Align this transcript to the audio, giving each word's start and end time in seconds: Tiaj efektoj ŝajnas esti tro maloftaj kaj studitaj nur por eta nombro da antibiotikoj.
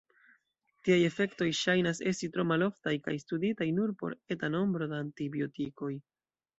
Tiaj 0.87 0.95
efektoj 1.09 1.47
ŝajnas 1.59 2.01
esti 2.13 2.31
tro 2.37 2.47
maloftaj 2.53 2.97
kaj 3.07 3.17
studitaj 3.27 3.71
nur 3.79 3.97
por 4.03 4.19
eta 4.37 4.53
nombro 4.59 4.93
da 4.95 5.07
antibiotikoj. 5.09 5.97